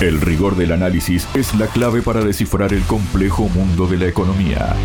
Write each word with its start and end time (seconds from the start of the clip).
El 0.00 0.20
rigor 0.20 0.54
del 0.54 0.70
análisis 0.70 1.26
es 1.34 1.56
la 1.56 1.66
clave 1.66 2.02
para 2.02 2.20
descifrar 2.20 2.72
el 2.72 2.82
complejo 2.84 3.48
mundo 3.48 3.88
de 3.88 3.96
la 3.96 4.06
economía. 4.06 4.76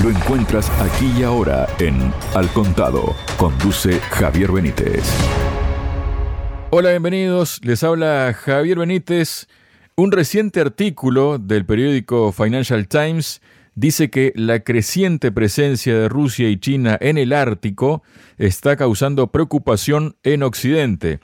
Lo 0.00 0.08
encuentras 0.08 0.70
aquí 0.80 1.12
y 1.18 1.24
ahora 1.24 1.66
en 1.80 2.12
Al 2.32 2.48
Contado. 2.52 3.16
Conduce 3.38 3.98
Javier 3.98 4.52
Benítez. 4.52 5.02
Hola, 6.70 6.90
bienvenidos. 6.90 7.60
Les 7.64 7.82
habla 7.82 8.32
Javier 8.38 8.78
Benítez. 8.78 9.48
Un 9.96 10.12
reciente 10.12 10.60
artículo 10.60 11.38
del 11.38 11.66
periódico 11.66 12.30
Financial 12.30 12.86
Times 12.86 13.42
dice 13.74 14.10
que 14.10 14.32
la 14.36 14.60
creciente 14.60 15.32
presencia 15.32 15.98
de 15.98 16.08
Rusia 16.08 16.48
y 16.48 16.58
China 16.60 16.96
en 17.00 17.18
el 17.18 17.32
Ártico 17.32 18.04
está 18.38 18.76
causando 18.76 19.32
preocupación 19.32 20.14
en 20.22 20.44
Occidente. 20.44 21.18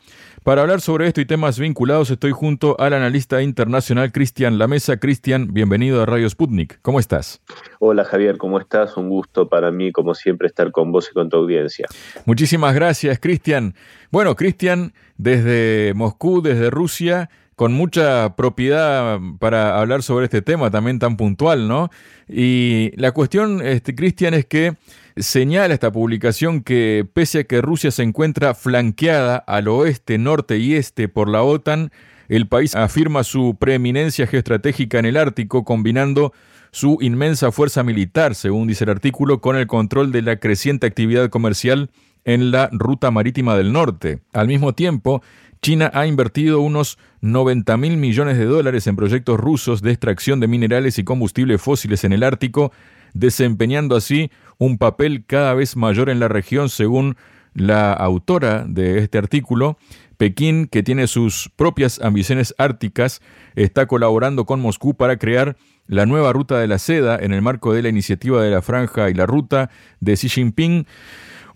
Para 0.48 0.62
hablar 0.62 0.80
sobre 0.80 1.06
esto 1.06 1.20
y 1.20 1.26
temas 1.26 1.58
vinculados 1.58 2.10
estoy 2.10 2.30
junto 2.30 2.74
al 2.80 2.94
analista 2.94 3.42
internacional 3.42 4.12
Cristian 4.12 4.56
Lamesa. 4.56 4.96
Cristian, 4.96 5.52
bienvenido 5.52 6.00
a 6.00 6.06
Radio 6.06 6.26
Sputnik. 6.30 6.80
¿Cómo 6.80 7.00
estás? 7.00 7.42
Hola 7.80 8.02
Javier, 8.02 8.38
¿cómo 8.38 8.58
estás? 8.58 8.96
Un 8.96 9.10
gusto 9.10 9.50
para 9.50 9.70
mí, 9.70 9.92
como 9.92 10.14
siempre, 10.14 10.48
estar 10.48 10.72
con 10.72 10.90
vos 10.90 11.10
y 11.10 11.12
con 11.12 11.28
tu 11.28 11.36
audiencia. 11.36 11.86
Muchísimas 12.24 12.74
gracias, 12.74 13.18
Cristian. 13.18 13.74
Bueno, 14.10 14.36
Cristian, 14.36 14.94
desde 15.18 15.92
Moscú, 15.94 16.40
desde 16.40 16.70
Rusia, 16.70 17.28
con 17.54 17.74
mucha 17.74 18.34
propiedad 18.34 19.18
para 19.40 19.78
hablar 19.78 20.02
sobre 20.02 20.24
este 20.24 20.40
tema 20.40 20.70
también 20.70 20.98
tan 20.98 21.18
puntual, 21.18 21.68
¿no? 21.68 21.90
Y 22.26 22.92
la 22.96 23.12
cuestión, 23.12 23.60
este, 23.60 23.94
Cristian, 23.94 24.32
es 24.32 24.46
que 24.46 24.76
señala 25.20 25.74
esta 25.74 25.92
publicación 25.92 26.62
que 26.62 27.06
pese 27.12 27.40
a 27.40 27.44
que 27.44 27.60
Rusia 27.60 27.90
se 27.90 28.02
encuentra 28.02 28.54
flanqueada 28.54 29.36
al 29.36 29.68
oeste, 29.68 30.18
norte 30.18 30.58
y 30.58 30.74
este 30.74 31.08
por 31.08 31.28
la 31.28 31.42
OTAN, 31.42 31.90
el 32.28 32.46
país 32.46 32.74
afirma 32.74 33.24
su 33.24 33.56
preeminencia 33.58 34.26
geoestratégica 34.26 34.98
en 34.98 35.06
el 35.06 35.16
Ártico, 35.16 35.64
combinando 35.64 36.32
su 36.70 36.98
inmensa 37.00 37.50
fuerza 37.52 37.82
militar, 37.82 38.34
según 38.34 38.68
dice 38.68 38.84
el 38.84 38.90
artículo, 38.90 39.40
con 39.40 39.56
el 39.56 39.66
control 39.66 40.12
de 40.12 40.22
la 40.22 40.36
creciente 40.36 40.86
actividad 40.86 41.30
comercial 41.30 41.90
en 42.24 42.50
la 42.50 42.68
ruta 42.72 43.10
marítima 43.10 43.56
del 43.56 43.72
norte. 43.72 44.20
Al 44.34 44.48
mismo 44.48 44.74
tiempo, 44.74 45.22
China 45.62 45.90
ha 45.94 46.06
invertido 46.06 46.60
unos 46.60 46.98
90 47.22 47.76
mil 47.78 47.96
millones 47.96 48.38
de 48.38 48.44
dólares 48.44 48.86
en 48.86 48.96
proyectos 48.96 49.40
rusos 49.40 49.82
de 49.82 49.90
extracción 49.90 50.38
de 50.38 50.46
minerales 50.46 50.98
y 50.98 51.04
combustibles 51.04 51.60
fósiles 51.60 52.04
en 52.04 52.12
el 52.12 52.22
Ártico, 52.22 52.72
desempeñando 53.14 53.96
así 53.96 54.30
un 54.58 54.78
papel 54.78 55.24
cada 55.26 55.54
vez 55.54 55.76
mayor 55.76 56.10
en 56.10 56.20
la 56.20 56.28
región, 56.28 56.68
según 56.68 57.16
la 57.54 57.92
autora 57.92 58.64
de 58.68 58.98
este 58.98 59.18
artículo. 59.18 59.78
Pekín, 60.16 60.66
que 60.66 60.82
tiene 60.82 61.06
sus 61.06 61.50
propias 61.54 62.00
ambiciones 62.00 62.54
árticas, 62.58 63.22
está 63.54 63.86
colaborando 63.86 64.46
con 64.46 64.60
Moscú 64.60 64.94
para 64.94 65.16
crear 65.16 65.56
la 65.86 66.06
nueva 66.06 66.32
ruta 66.32 66.58
de 66.58 66.66
la 66.66 66.78
seda 66.78 67.16
en 67.20 67.32
el 67.32 67.40
marco 67.40 67.72
de 67.72 67.82
la 67.82 67.88
iniciativa 67.88 68.42
de 68.42 68.50
la 68.50 68.62
franja 68.62 69.10
y 69.10 69.14
la 69.14 69.26
ruta 69.26 69.70
de 70.00 70.14
Xi 70.14 70.28
Jinping 70.28 70.86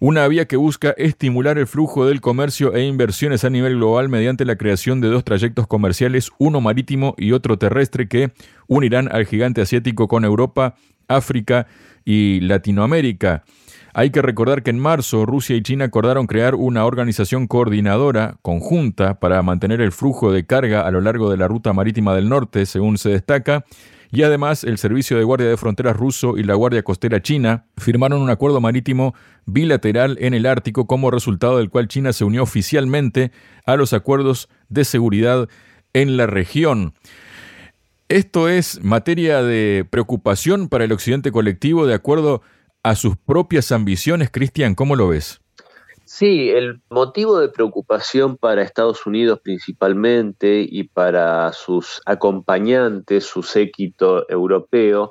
una 0.04 0.26
vía 0.26 0.46
que 0.46 0.56
busca 0.56 0.90
estimular 0.98 1.58
el 1.58 1.68
flujo 1.68 2.06
del 2.06 2.20
comercio 2.20 2.74
e 2.74 2.84
inversiones 2.84 3.44
a 3.44 3.50
nivel 3.50 3.76
global 3.76 4.08
mediante 4.08 4.44
la 4.44 4.56
creación 4.56 5.00
de 5.00 5.06
dos 5.06 5.22
trayectos 5.22 5.68
comerciales, 5.68 6.32
uno 6.38 6.60
marítimo 6.60 7.14
y 7.16 7.30
otro 7.30 7.56
terrestre, 7.56 8.08
que 8.08 8.32
unirán 8.66 9.08
al 9.12 9.26
gigante 9.26 9.60
asiático 9.60 10.08
con 10.08 10.24
Europa, 10.24 10.74
África 11.16 11.66
y 12.04 12.40
Latinoamérica. 12.40 13.44
Hay 13.94 14.10
que 14.10 14.22
recordar 14.22 14.62
que 14.62 14.70
en 14.70 14.78
marzo 14.78 15.26
Rusia 15.26 15.54
y 15.54 15.62
China 15.62 15.84
acordaron 15.84 16.26
crear 16.26 16.54
una 16.54 16.86
organización 16.86 17.46
coordinadora 17.46 18.38
conjunta 18.40 19.20
para 19.20 19.42
mantener 19.42 19.82
el 19.82 19.92
flujo 19.92 20.32
de 20.32 20.46
carga 20.46 20.86
a 20.86 20.90
lo 20.90 21.02
largo 21.02 21.30
de 21.30 21.36
la 21.36 21.46
ruta 21.46 21.74
marítima 21.74 22.14
del 22.14 22.30
norte, 22.30 22.64
según 22.64 22.96
se 22.96 23.10
destaca, 23.10 23.66
y 24.10 24.22
además 24.22 24.64
el 24.64 24.78
Servicio 24.78 25.18
de 25.18 25.24
Guardia 25.24 25.48
de 25.48 25.56
Fronteras 25.58 25.96
ruso 25.96 26.38
y 26.38 26.42
la 26.42 26.54
Guardia 26.54 26.82
Costera 26.82 27.22
china 27.22 27.64
firmaron 27.76 28.20
un 28.20 28.30
acuerdo 28.30 28.60
marítimo 28.60 29.14
bilateral 29.46 30.16
en 30.20 30.32
el 30.32 30.46
Ártico 30.46 30.86
como 30.86 31.10
resultado 31.10 31.58
del 31.58 31.70
cual 31.70 31.88
China 31.88 32.12
se 32.12 32.24
unió 32.24 32.42
oficialmente 32.42 33.32
a 33.66 33.76
los 33.76 33.94
acuerdos 33.94 34.48
de 34.68 34.84
seguridad 34.84 35.48
en 35.94 36.16
la 36.16 36.26
región. 36.26 36.94
Esto 38.12 38.46
es 38.46 38.84
materia 38.84 39.42
de 39.42 39.86
preocupación 39.88 40.68
para 40.68 40.84
el 40.84 40.92
occidente 40.92 41.32
colectivo 41.32 41.86
de 41.86 41.94
acuerdo 41.94 42.42
a 42.82 42.94
sus 42.94 43.16
propias 43.16 43.72
ambiciones. 43.72 44.28
Cristian, 44.30 44.74
¿cómo 44.74 44.96
lo 44.96 45.08
ves? 45.08 45.40
Sí, 46.04 46.50
el 46.50 46.82
motivo 46.90 47.38
de 47.38 47.48
preocupación 47.48 48.36
para 48.36 48.60
Estados 48.60 49.06
Unidos 49.06 49.40
principalmente 49.42 50.60
y 50.60 50.84
para 50.84 51.54
sus 51.54 52.02
acompañantes, 52.04 53.24
su 53.24 53.42
séquito 53.42 54.28
europeo, 54.28 55.08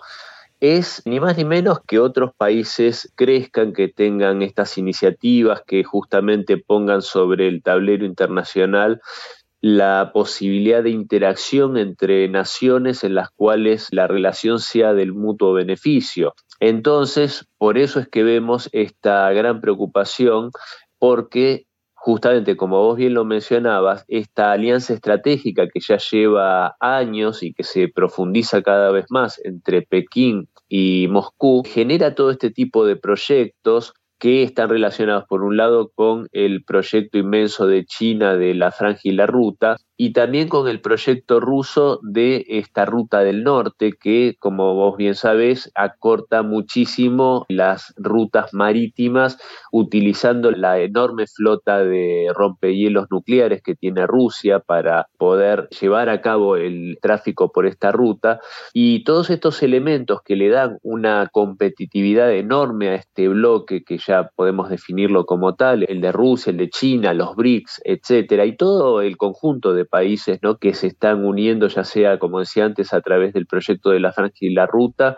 es 0.59 1.01
ni 1.05 1.19
más 1.19 1.35
ni 1.37 1.43
menos 1.43 1.79
que 1.87 1.97
otros 1.97 2.35
países 2.37 3.11
crezcan, 3.15 3.73
que 3.73 3.87
tengan 3.87 4.43
estas 4.43 4.77
iniciativas, 4.77 5.63
que 5.65 5.83
justamente 5.83 6.57
pongan 6.57 7.01
sobre 7.01 7.47
el 7.47 7.63
tablero 7.63 8.05
internacional 8.05 9.01
la 9.61 10.11
posibilidad 10.13 10.83
de 10.83 10.89
interacción 10.89 11.77
entre 11.77 12.27
naciones 12.27 13.03
en 13.03 13.13
las 13.13 13.29
cuales 13.29 13.87
la 13.91 14.07
relación 14.07 14.59
sea 14.59 14.93
del 14.93 15.13
mutuo 15.13 15.53
beneficio. 15.53 16.33
Entonces, 16.59 17.47
por 17.57 17.77
eso 17.77 17.99
es 17.99 18.07
que 18.07 18.23
vemos 18.23 18.69
esta 18.71 19.31
gran 19.31 19.61
preocupación 19.61 20.51
porque 20.97 21.67
justamente 21.93 22.57
como 22.57 22.81
vos 22.81 22.97
bien 22.97 23.13
lo 23.13 23.25
mencionabas, 23.25 24.05
esta 24.07 24.51
alianza 24.51 24.93
estratégica 24.93 25.67
que 25.67 25.79
ya 25.79 25.97
lleva 25.97 26.75
años 26.79 27.43
y 27.43 27.53
que 27.53 27.63
se 27.63 27.89
profundiza 27.89 28.63
cada 28.63 28.89
vez 28.89 29.05
más 29.11 29.39
entre 29.45 29.83
Pekín 29.83 30.49
y 30.67 31.07
Moscú, 31.11 31.61
genera 31.63 32.15
todo 32.15 32.31
este 32.31 32.49
tipo 32.49 32.87
de 32.87 32.95
proyectos 32.95 33.93
que 34.21 34.43
están 34.43 34.69
relacionados 34.69 35.25
por 35.27 35.41
un 35.41 35.57
lado 35.57 35.89
con 35.95 36.27
el 36.31 36.63
proyecto 36.63 37.17
inmenso 37.17 37.65
de 37.65 37.85
China 37.85 38.35
de 38.37 38.53
la 38.53 38.71
franja 38.71 39.01
y 39.03 39.13
la 39.13 39.25
ruta 39.25 39.77
y 40.01 40.13
también 40.13 40.47
con 40.47 40.67
el 40.67 40.81
proyecto 40.81 41.39
ruso 41.39 41.99
de 42.01 42.43
esta 42.47 42.85
ruta 42.85 43.19
del 43.19 43.43
norte 43.43 43.91
que, 43.91 44.35
como 44.39 44.73
vos 44.73 44.97
bien 44.97 45.13
sabés, 45.13 45.71
acorta 45.75 46.41
muchísimo 46.41 47.45
las 47.49 47.93
rutas 47.97 48.51
marítimas 48.51 49.37
utilizando 49.71 50.49
la 50.49 50.79
enorme 50.79 51.27
flota 51.27 51.83
de 51.83 52.29
rompehielos 52.33 53.11
nucleares 53.11 53.61
que 53.61 53.75
tiene 53.75 54.07
Rusia 54.07 54.59
para 54.59 55.05
poder 55.19 55.69
llevar 55.79 56.09
a 56.09 56.19
cabo 56.21 56.55
el 56.55 56.97
tráfico 56.99 57.51
por 57.51 57.67
esta 57.67 57.91
ruta. 57.91 58.39
Y 58.73 59.03
todos 59.03 59.29
estos 59.29 59.61
elementos 59.61 60.23
que 60.25 60.35
le 60.35 60.49
dan 60.49 60.79
una 60.81 61.29
competitividad 61.31 62.33
enorme 62.33 62.89
a 62.89 62.95
este 62.95 63.27
bloque 63.27 63.83
que 63.83 63.99
ya 63.99 64.31
podemos 64.35 64.67
definirlo 64.67 65.27
como 65.27 65.53
tal, 65.53 65.85
el 65.87 66.01
de 66.01 66.11
Rusia, 66.11 66.49
el 66.49 66.57
de 66.57 66.71
China, 66.71 67.13
los 67.13 67.35
BRICS, 67.35 67.81
etcétera, 67.83 68.45
y 68.45 68.57
todo 68.57 69.03
el 69.03 69.15
conjunto 69.17 69.75
de 69.75 69.90
países 69.91 70.39
¿no? 70.41 70.57
que 70.57 70.73
se 70.73 70.87
están 70.87 71.23
uniendo, 71.25 71.67
ya 71.67 71.83
sea, 71.83 72.17
como 72.17 72.39
decía 72.39 72.65
antes, 72.65 72.93
a 72.93 73.01
través 73.01 73.33
del 73.33 73.45
proyecto 73.45 73.91
de 73.91 73.99
la 73.99 74.13
franja 74.13 74.37
y 74.39 74.53
la 74.53 74.65
ruta 74.65 75.17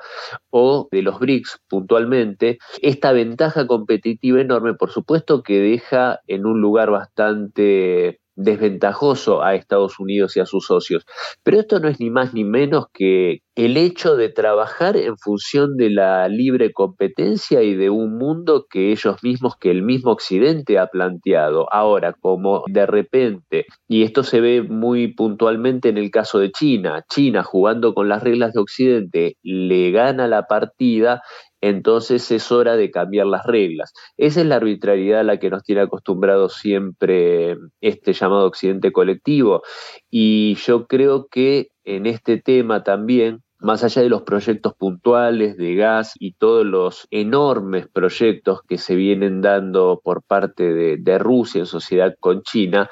o 0.49 0.89
de 0.91 1.01
los 1.03 1.19
BRICS 1.19 1.59
puntualmente, 1.69 2.57
esta 2.81 3.13
ventaja 3.13 3.67
competitiva 3.67 4.41
enorme, 4.41 4.73
por 4.73 4.89
supuesto 4.91 5.43
que 5.43 5.59
deja 5.61 6.19
en 6.27 6.45
un 6.45 6.59
lugar 6.59 6.91
bastante 6.91 8.19
desventajoso 8.35 9.43
a 9.43 9.55
Estados 9.55 9.99
Unidos 9.99 10.35
y 10.37 10.39
a 10.39 10.45
sus 10.45 10.65
socios. 10.65 11.05
Pero 11.43 11.59
esto 11.59 11.79
no 11.79 11.87
es 11.87 11.99
ni 11.99 12.09
más 12.09 12.33
ni 12.33 12.43
menos 12.43 12.85
que 12.93 13.39
el 13.55 13.77
hecho 13.77 14.15
de 14.15 14.29
trabajar 14.29 14.97
en 14.97 15.17
función 15.17 15.77
de 15.77 15.91
la 15.91 16.27
libre 16.27 16.73
competencia 16.73 17.61
y 17.61 17.75
de 17.75 17.89
un 17.89 18.17
mundo 18.17 18.65
que 18.69 18.91
ellos 18.91 19.17
mismos, 19.23 19.55
que 19.57 19.69
el 19.69 19.83
mismo 19.83 20.11
Occidente 20.11 20.79
ha 20.79 20.87
planteado. 20.87 21.67
Ahora, 21.71 22.13
como 22.13 22.63
de 22.67 22.85
repente, 22.85 23.65
y 23.87 24.03
esto 24.03 24.23
se 24.23 24.41
ve 24.41 24.63
muy 24.63 25.13
puntualmente 25.13 25.89
en 25.89 25.97
el 25.97 26.09
caso 26.09 26.39
de 26.39 26.51
China, 26.51 27.03
China 27.09 27.43
jugando 27.43 27.93
con 27.93 28.09
las 28.09 28.23
reglas 28.23 28.53
de 28.53 28.61
Occidente 28.61 29.37
le 29.43 29.91
gana 29.91 30.27
la 30.27 30.47
partida, 30.47 31.21
entonces 31.63 32.29
es 32.29 32.51
hora 32.51 32.75
de 32.75 32.91
cambiar 32.91 33.25
las 33.25 33.45
reglas. 33.45 33.93
Esa 34.17 34.41
es 34.41 34.47
la 34.47 34.57
arbitrariedad 34.57 35.21
a 35.21 35.23
la 35.23 35.39
que 35.39 35.49
nos 35.49 35.63
tiene 35.63 35.79
acostumbrados 35.79 36.55
siempre 36.55 37.55
este 37.79 38.11
llamado 38.11 38.47
Occidente 38.47 38.91
colectivo. 38.91 39.61
Y 40.09 40.55
yo 40.55 40.87
creo 40.87 41.27
que 41.31 41.69
en 41.85 42.05
este 42.05 42.37
tema 42.37 42.83
también 42.83 43.43
más 43.63 43.81
allá 43.85 44.01
de 44.01 44.09
los 44.09 44.23
proyectos 44.23 44.73
puntuales 44.75 45.55
de 45.55 45.75
gas 45.75 46.15
y 46.19 46.33
todos 46.33 46.65
los 46.65 47.07
enormes 47.11 47.87
proyectos 47.87 48.61
que 48.67 48.77
se 48.77 48.93
vienen 48.93 49.41
dando 49.41 50.01
por 50.03 50.21
parte 50.21 50.73
de, 50.73 51.17
Rusia 51.17 51.59
en 51.59 51.65
sociedad 51.65 52.13
con 52.19 52.43
China, 52.43 52.89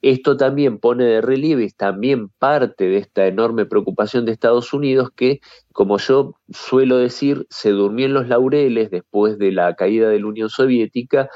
esto 0.00 0.36
también 0.36 0.78
pone 0.78 1.04
de 1.04 1.20
relieve, 1.20 1.64
es 1.64 1.76
también 1.76 2.28
parte 2.38 2.84
de 2.84 2.98
esta 2.98 3.26
enorme 3.26 3.66
preocupación 3.66 4.24
de 4.24 4.30
Estados 4.30 4.72
Unidos 4.72 5.10
que, 5.14 5.40
como 5.72 5.98
yo 5.98 6.36
suelo 6.50 6.98
decir, 6.98 7.46
se 7.50 7.70
durmió 7.70 8.06
en 8.06 8.14
los 8.14 8.28
laureles 8.28 8.90
después 8.90 9.38
de 9.38 9.50
la 9.50 9.74
caída 9.74 10.08
de 10.08 10.20
la 10.20 10.26
Unión 10.26 10.50
Soviética 10.50 11.30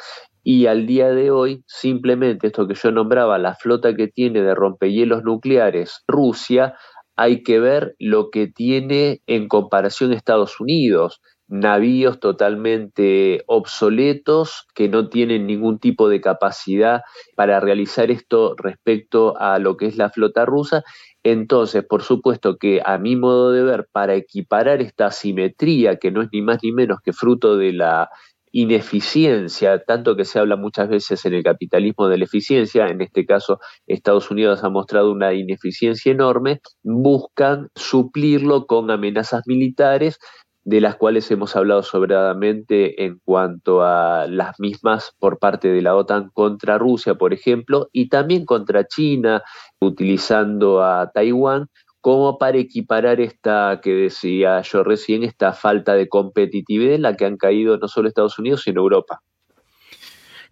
y 0.45 0.67
al 0.67 0.87
día 0.87 1.09
de 1.09 1.33
hoy 1.33 1.65
simplemente 1.67 2.47
esto 2.47 2.69
que 2.69 2.75
yo 2.75 2.93
nombraba, 2.93 3.37
la 3.37 3.57
flota 3.57 3.97
que 3.97 4.07
tiene 4.07 4.43
de 4.43 4.55
rompehielos 4.55 5.25
nucleares 5.25 6.05
Rusia, 6.07 6.77
hay 7.17 7.43
que 7.43 7.61
ver 7.61 7.97
lo 7.99 8.31
que 8.31 8.47
tiene 8.47 9.23
en 9.27 9.49
comparación 9.49 10.13
Estados 10.13 10.61
Unidos 10.61 11.21
navíos 11.49 12.19
totalmente 12.19 13.43
obsoletos 13.47 14.67
que 14.75 14.89
no 14.89 15.09
tienen 15.09 15.47
ningún 15.47 15.79
tipo 15.79 16.09
de 16.09 16.21
capacidad 16.21 17.03
para 17.37 17.61
realizar 17.61 18.11
esto 18.11 18.55
respecto 18.57 19.39
a 19.39 19.59
lo 19.59 19.77
que 19.77 19.87
es 19.87 19.97
la 19.97 20.11
flota 20.11 20.45
rusa. 20.45 20.83
Entonces, 21.23 21.85
por 21.85 22.03
supuesto 22.03 22.57
que 22.57 22.81
a 22.85 22.99
mi 22.99 23.17
modo 23.17 23.53
de 23.53 23.63
ver, 23.63 23.89
para 23.93 24.15
equiparar 24.15 24.81
esta 24.81 25.07
asimetría, 25.07 25.97
que 25.97 26.11
no 26.11 26.23
es 26.23 26.29
ni 26.33 26.43
más 26.43 26.59
ni 26.63 26.73
menos 26.73 26.99
que 27.03 27.13
fruto 27.13 27.57
de 27.57 27.73
la 27.73 28.11
ineficiencia, 28.53 29.83
tanto 29.85 30.17
que 30.17 30.25
se 30.25 30.39
habla 30.39 30.57
muchas 30.57 30.89
veces 30.89 31.25
en 31.27 31.35
el 31.35 31.43
capitalismo 31.43 32.09
de 32.09 32.19
la 32.19 32.25
eficiencia, 32.25 32.89
en 32.89 33.01
este 33.01 33.27
caso 33.27 33.61
Estados 33.87 34.31
Unidos 34.31 34.65
ha 34.65 34.71
mostrado 34.71 35.13
una 35.13 35.35
ineficiencia 35.35 36.13
enorme, 36.13 36.61
buscan 36.83 37.69
suplirlo 37.75 38.67
con 38.67 38.91
amenazas 38.91 39.43
militares 39.47 40.19
de 40.67 40.81
las 40.81 40.97
cuales 40.97 41.31
hemos 41.31 41.55
hablado 41.55 41.85
sobradamente 41.85 43.05
en 43.05 43.21
cuanto 43.25 43.85
a 43.85 44.27
las 44.27 44.59
mismas 44.59 45.13
por 45.21 45.39
parte 45.39 45.69
de 45.69 45.81
la 45.81 45.95
OTAN 45.95 46.31
contra 46.35 46.77
Rusia, 46.77 47.15
por 47.15 47.33
ejemplo, 47.33 47.89
y 47.93 48.09
también 48.09 48.45
contra 48.45 48.85
China, 48.85 49.45
utilizando 49.81 50.83
a 50.83 51.13
Taiwán 51.13 51.69
como 52.07 52.39
para 52.39 52.57
equiparar 52.59 53.21
esta 53.21 53.81
que 53.83 53.93
decía 53.93 54.63
yo 54.63 54.85
recién, 54.85 55.25
esta 55.25 55.53
falta 55.53 55.95
de 55.95 56.09
competitividad 56.09 56.95
en 56.95 57.03
la 57.03 57.17
que 57.17 57.25
han 57.25 57.37
caído 57.37 57.79
no 57.79 57.89
solo 57.89 58.07
Estados 58.07 58.39
Unidos, 58.39 58.63
sino 58.63 58.83
Europa. 58.83 59.23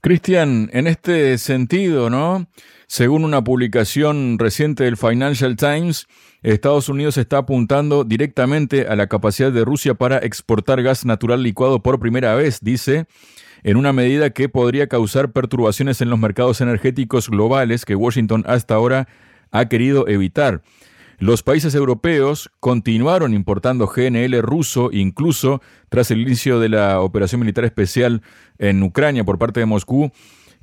Cristian, 0.01 0.69
en 0.73 0.89
este 0.89 1.39
sentido, 1.39 2.11
¿no? 2.11 2.49
Según 2.89 3.23
una 3.25 3.45
publicación 3.45 4.37
reciente 4.37 4.83
del 4.83 4.97
Financial 4.97 5.55
Times, 5.55 6.09
Estados 6.43 6.89
Unidos 6.89 7.19
está 7.19 7.39
apuntando 7.39 8.03
directamente 8.03 8.89
a 8.89 8.97
la 8.97 9.07
capacidad 9.07 9.53
de 9.53 9.65
Rusia 9.65 9.95
para 9.95 10.19
exportar 10.19 10.83
gas 10.83 11.05
natural 11.05 11.45
licuado 11.45 11.85
por 11.85 12.01
primera 12.01 12.35
vez, 12.35 12.59
dice, 12.63 13.07
en 13.63 13.77
una 13.77 13.93
medida 13.93 14.31
que 14.31 14.49
podría 14.49 14.89
causar 14.89 15.31
perturbaciones 15.31 16.01
en 16.01 16.11
los 16.11 16.19
mercados 16.19 16.61
energéticos 16.61 17.31
globales 17.31 17.85
que 17.85 17.95
Washington 17.95 18.43
hasta 18.45 18.75
ahora 18.75 19.07
ha 19.53 19.69
querido 19.69 20.09
evitar. 20.09 20.63
Los 21.19 21.43
países 21.43 21.75
europeos 21.75 22.51
continuaron 22.61 23.35
importando 23.35 23.87
GNL 23.87 24.41
ruso 24.43 24.91
incluso 24.93 25.63
tras 25.89 26.11
el 26.11 26.21
inicio 26.21 26.59
de 26.59 26.69
la 26.69 27.01
operación 27.01 27.41
militar 27.41 27.65
especial 27.65 28.23
en 28.59 28.83
Ucrania 28.83 29.25
por 29.25 29.39
parte 29.39 29.61
de 29.61 29.67
Moscú, 29.67 30.13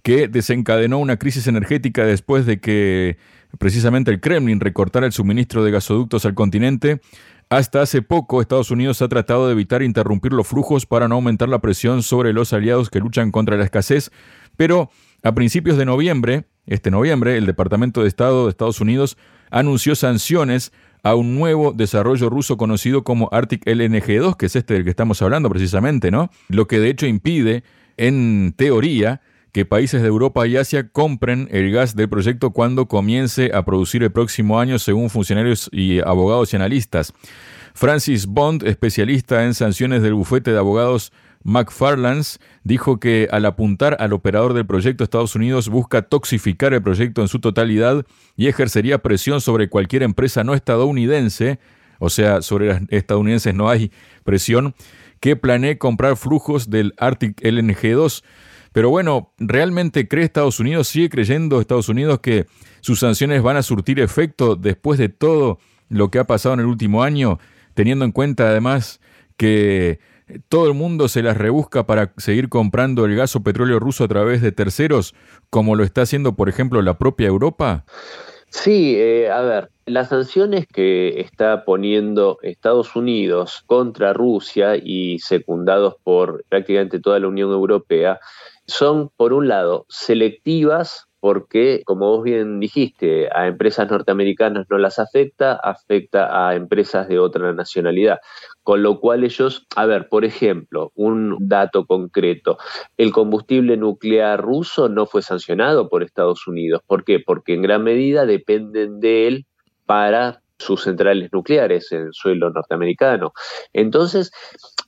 que 0.04 0.28
desencadenó 0.28 1.00
una 1.00 1.18
crisis 1.18 1.48
energética 1.48 2.06
después 2.06 2.46
de 2.46 2.60
que 2.60 3.18
precisamente 3.58 4.12
el 4.12 4.20
Kremlin 4.20 4.60
recortara 4.60 5.06
el 5.06 5.12
suministro 5.12 5.64
de 5.64 5.72
gasoductos 5.72 6.26
al 6.26 6.34
continente. 6.34 7.02
Hasta 7.50 7.82
hace 7.82 8.02
poco, 8.02 8.42
Estados 8.42 8.72
Unidos 8.72 9.02
ha 9.02 9.10
tratado 9.10 9.48
de 9.48 9.54
evitar 9.54 9.84
interrumpir 9.84 10.32
los 10.32 10.48
flujos 10.48 10.86
para 10.86 11.08
no 11.08 11.16
aumentar 11.16 11.50
la 11.50 11.60
presión 11.60 12.02
sobre 12.02 12.34
los 12.34 12.54
aliados 12.54 12.90
que 12.90 13.00
luchan 13.00 13.32
contra 13.32 13.58
la 13.58 13.66
escasez, 13.66 14.12
pero 14.56 14.90
a 15.24 15.34
principios 15.34 15.78
de 15.78 15.86
noviembre, 15.86 16.46
este 16.66 16.92
noviembre, 16.92 17.38
el 17.38 17.46
Departamento 17.46 18.02
de 18.02 18.08
Estado 18.08 18.46
de 18.46 18.52
Estados 18.52 18.80
Unidos 18.80 19.18
anunció 19.52 19.96
sanciones 19.96 20.72
a 21.04 21.16
un 21.16 21.36
nuevo 21.36 21.74
desarrollo 21.74 22.30
ruso 22.30 22.58
conocido 22.58 23.04
como 23.04 23.30
Arctic 23.32 23.66
LNG-2, 23.66 24.38
que 24.38 24.48
es 24.48 24.56
este 24.56 24.74
del 24.74 24.84
que 24.84 24.90
estamos 24.90 25.22
hablando 25.22 25.50
precisamente, 25.50 26.12
¿no? 26.12 26.32
Lo 26.48 26.68
que 26.68 26.80
de 26.80 26.90
hecho 26.90 27.08
impide, 27.08 27.64
en 27.98 28.54
teoría, 28.56 29.22
que 29.52 29.66
países 29.66 30.02
de 30.02 30.08
Europa 30.08 30.48
y 30.48 30.58
Asia 30.58 30.90
compren 30.90 31.48
el 31.52 31.72
gas 31.72 31.96
del 31.96 32.08
proyecto 32.08 32.52
cuando 32.52 32.88
comience 32.88 33.52
a 33.54 33.66
producir 33.66 34.04
el 34.04 34.12
próximo 34.12 34.60
año, 34.60 34.80
según 34.80 35.10
funcionarios 35.10 35.70
y 35.74 36.00
abogados 36.00 36.54
y 36.54 36.56
analistas. 36.56 37.14
Francis 37.74 38.28
Bond, 38.28 38.64
especialista 38.66 39.44
en 39.44 39.54
sanciones 39.54 40.02
del 40.02 40.14
bufete 40.14 40.52
de 40.52 40.58
abogados 40.58 41.12
McFarlands, 41.44 42.40
dijo 42.64 43.00
que 43.00 43.28
al 43.32 43.46
apuntar 43.46 43.98
al 44.00 44.14
operador 44.14 44.54
del 44.54 44.66
proyecto, 44.66 45.04
Estados 45.04 45.36
Unidos 45.36 45.70
busca 45.70 46.04
toxificar 46.04 46.74
el 46.74 46.82
proyecto 46.82 47.22
en 47.22 47.28
su 47.28 47.40
totalidad 47.40 48.06
y 48.36 48.48
ejercería 48.48 49.00
presión 49.00 49.42
sobre 49.42 49.70
cualquier 49.70 50.04
empresa 50.04 50.44
no 50.44 50.54
estadounidense, 50.54 51.60
o 52.00 52.10
sea, 52.10 52.42
sobre 52.42 52.68
las 52.68 52.82
estadounidenses 52.90 53.54
no 53.54 53.70
hay 53.70 53.92
presión, 54.24 54.76
que 55.20 55.36
planee 55.36 55.78
comprar 55.78 56.16
flujos 56.18 56.70
del 56.70 56.94
Arctic 56.98 57.42
LNG-2 57.42 58.24
pero 58.72 58.90
bueno, 58.90 59.34
¿realmente 59.38 60.08
cree 60.08 60.24
Estados 60.24 60.60
Unidos, 60.60 60.88
sigue 60.88 61.10
creyendo 61.10 61.60
Estados 61.60 61.90
Unidos 61.90 62.20
que 62.20 62.48
sus 62.80 63.00
sanciones 63.00 63.42
van 63.42 63.58
a 63.58 63.64
surtir 63.64 64.00
efecto 64.00 64.56
después 64.56 64.98
de 64.98 65.10
todo 65.10 65.60
lo 65.90 66.10
que 66.10 66.20
ha 66.20 66.24
pasado 66.24 66.54
en 66.54 66.62
el 66.62 66.68
último 66.68 67.04
año, 67.04 67.38
teniendo 67.74 68.06
en 68.06 68.14
cuenta 68.14 68.48
además 68.48 69.02
que 69.36 70.00
todo 70.50 70.68
el 70.68 70.74
mundo 70.74 71.08
se 71.08 71.24
las 71.24 71.38
rebusca 71.38 71.86
para 71.86 72.14
seguir 72.18 72.50
comprando 72.50 73.06
el 73.06 73.16
gas 73.16 73.36
o 73.36 73.44
petróleo 73.44 73.80
ruso 73.80 74.04
a 74.04 74.08
través 74.08 74.42
de 74.42 74.52
terceros, 74.52 75.14
como 75.50 75.76
lo 75.76 75.84
está 75.84 76.02
haciendo, 76.02 76.36
por 76.36 76.50
ejemplo, 76.50 76.82
la 76.82 76.98
propia 76.98 77.28
Europa? 77.28 77.86
Sí, 78.50 78.96
eh, 78.98 79.32
a 79.32 79.42
ver, 79.42 79.72
las 79.86 80.10
sanciones 80.10 80.68
que 80.68 81.22
está 81.22 81.64
poniendo 81.64 82.38
Estados 82.42 82.96
Unidos 82.96 83.64
contra 83.66 84.12
Rusia 84.14 84.76
y 84.76 85.20
secundados 85.20 85.96
por 86.04 86.44
prácticamente 86.50 87.00
toda 87.00 87.20
la 87.20 87.30
Unión 87.30 87.52
Europea 87.52 88.20
son, 88.68 89.10
por 89.16 89.32
un 89.32 89.48
lado, 89.48 89.86
selectivas 89.88 91.08
porque, 91.22 91.84
como 91.86 92.10
vos 92.10 92.24
bien 92.24 92.60
dijiste, 92.60 93.30
a 93.32 93.46
empresas 93.46 93.90
norteamericanas 93.90 94.66
no 94.72 94.80
las 94.80 94.98
afecta, 94.98 95.54
afecta 95.54 96.48
a 96.48 96.56
empresas 96.56 97.08
de 97.08 97.20
otra 97.20 97.54
nacionalidad. 97.54 98.18
Con 98.64 98.82
lo 98.82 99.00
cual 99.00 99.24
ellos, 99.24 99.68
a 99.76 99.86
ver, 99.86 100.10
por 100.10 100.26
ejemplo, 100.26 100.92
un 100.96 101.38
dato 101.40 101.86
concreto, 101.86 102.58
el 102.98 103.12
combustible 103.12 103.78
nuclear 103.78 104.42
ruso 104.42 104.90
no 104.90 105.06
fue 105.06 105.22
sancionado 105.22 105.90
por 105.90 106.02
Estados 106.02 106.48
Unidos. 106.48 106.82
¿Por 106.88 107.04
qué? 107.04 107.20
Porque 107.20 107.54
en 107.54 107.62
gran 107.62 107.84
medida 107.84 108.26
dependen 108.26 109.00
de 109.00 109.28
él 109.28 109.46
para 109.86 110.42
sus 110.58 110.84
centrales 110.84 111.30
nucleares 111.32 111.92
en 111.92 112.12
suelo 112.14 112.50
norteamericano. 112.50 113.34
Entonces, 113.74 114.32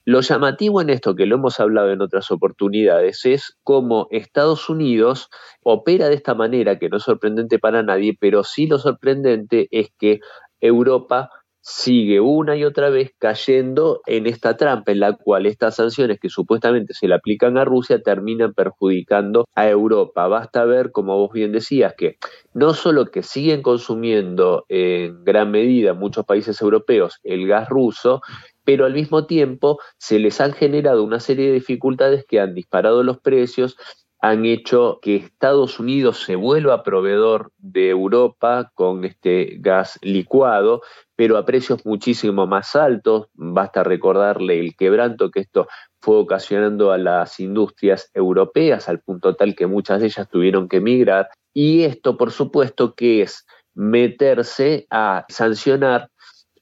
lo 0.05 0.21
llamativo 0.21 0.81
en 0.81 0.89
esto, 0.89 1.15
que 1.15 1.25
lo 1.25 1.35
hemos 1.35 1.59
hablado 1.59 1.91
en 1.91 2.01
otras 2.01 2.29
oportunidades, 2.31 3.25
es 3.25 3.57
cómo 3.63 4.07
Estados 4.11 4.69
Unidos 4.69 5.29
opera 5.63 6.09
de 6.09 6.15
esta 6.15 6.33
manera, 6.33 6.77
que 6.77 6.89
no 6.89 6.97
es 6.97 7.03
sorprendente 7.03 7.59
para 7.59 7.83
nadie, 7.83 8.17
pero 8.19 8.44
sí 8.44 8.67
lo 8.67 8.79
sorprendente 8.79 9.67
es 9.71 9.89
que 9.97 10.19
Europa 10.59 11.29
sigue 11.65 12.19
una 12.19 12.57
y 12.57 12.66
otra 12.66 12.89
vez 12.89 13.13
cayendo 13.18 14.01
en 14.06 14.28
esta 14.28 14.57
trampa 14.57 14.92
en 14.92 14.99
la 14.99 15.13
cual 15.13 15.45
estas 15.45 15.78
sanciones 15.78 16.19
que 16.19 16.28
supuestamente 16.28 16.94
se 16.94 17.07
le 17.07 17.16
aplican 17.16 17.57
a 17.57 17.63
Rusia 17.63 18.01
terminan 18.01 18.54
perjudicando 18.54 19.45
a 19.56 19.69
Europa. 19.69 20.28
Basta 20.28 20.66
ver, 20.66 20.92
como 20.92 21.18
vos 21.18 21.31
bien 21.31 21.54
decías, 21.54 21.94
que 21.97 22.18
no 22.54 22.73
solo 22.73 23.06
que 23.06 23.23
siguen 23.23 23.61
consumiendo 23.61 24.66
en 24.68 25.23
gran 25.23 25.51
medida 25.51 25.94
muchos 25.94 26.25
países 26.25 26.61
europeos 26.61 27.21
el 27.23 27.47
gas 27.47 27.69
ruso, 27.69 28.21
pero 28.63 28.85
al 28.85 28.93
mismo 28.93 29.25
tiempo 29.25 29.79
se 29.97 30.19
les 30.19 30.39
han 30.41 30.53
generado 30.53 31.03
una 31.03 31.19
serie 31.19 31.47
de 31.47 31.53
dificultades 31.53 32.25
que 32.27 32.39
han 32.39 32.53
disparado 32.53 33.03
los 33.03 33.19
precios, 33.19 33.77
han 34.23 34.45
hecho 34.45 34.99
que 35.01 35.17
Estados 35.17 35.81
Unidos 35.81 36.23
se 36.23 36.37
vuelva 36.37 36.81
proveedor 36.81 37.51
de 37.57 37.89
Europa 37.89 38.71
con 38.73 39.03
este 39.03 39.57
gas 39.59 39.99
licuado, 40.01 40.81
pero 41.17 41.35
a 41.37 41.43
precios 41.43 41.85
muchísimo 41.85 42.47
más 42.47 42.73
altos. 42.73 43.27
Basta 43.33 43.83
recordarle 43.83 44.61
el 44.61 44.77
quebranto 44.77 45.29
que 45.29 45.41
esto 45.41 45.67
fue 45.99 46.15
ocasionando 46.15 46.93
a 46.93 46.97
las 46.97 47.41
industrias 47.41 48.11
europeas, 48.13 48.87
al 48.87 49.01
punto 49.01 49.35
tal 49.35 49.55
que 49.55 49.67
muchas 49.67 49.99
de 49.99 50.05
ellas 50.05 50.29
tuvieron 50.29 50.69
que 50.69 50.77
emigrar. 50.77 51.27
Y 51.53 51.83
esto, 51.83 52.15
por 52.15 52.31
supuesto, 52.31 52.95
que 52.95 53.23
es 53.23 53.45
meterse 53.73 54.87
a 54.89 55.25
sancionar 55.27 56.09